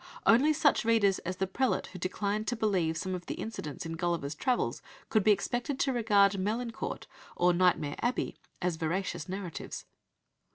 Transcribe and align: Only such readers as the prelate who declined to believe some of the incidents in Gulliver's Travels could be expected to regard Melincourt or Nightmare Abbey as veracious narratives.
Only 0.25 0.51
such 0.51 0.83
readers 0.83 1.19
as 1.19 1.35
the 1.37 1.45
prelate 1.45 1.85
who 1.93 1.99
declined 1.99 2.47
to 2.47 2.55
believe 2.55 2.97
some 2.97 3.13
of 3.13 3.27
the 3.27 3.35
incidents 3.35 3.85
in 3.85 3.93
Gulliver's 3.93 4.33
Travels 4.33 4.81
could 5.09 5.23
be 5.23 5.31
expected 5.31 5.77
to 5.81 5.93
regard 5.93 6.39
Melincourt 6.39 7.05
or 7.35 7.53
Nightmare 7.53 7.97
Abbey 8.01 8.35
as 8.63 8.77
veracious 8.77 9.29
narratives. 9.29 9.85